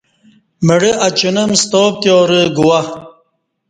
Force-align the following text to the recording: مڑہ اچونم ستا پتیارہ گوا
مڑہ 0.65 0.91
اچونم 1.05 1.51
ستا 1.61 1.81
پتیارہ 1.93 2.41
گوا 2.55 2.79